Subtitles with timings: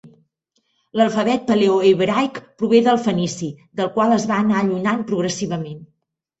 [0.99, 5.81] L'alfabet paleohebraic prové del fenici, del qual es va anar allunyant progressivament.